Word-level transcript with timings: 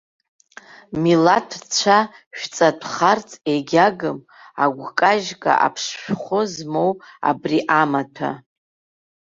Милаҭтә 1.01 1.67
цәа 1.75 1.99
шәҵатәхарц 2.37 3.29
егьагым 3.51 4.19
агәкажьга 4.63 5.53
аԥшшәхәы 5.65 6.41
змоу 6.53 6.91
абри 7.29 7.59
амаҭәа. 7.81 8.31